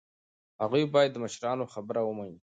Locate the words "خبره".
1.73-2.01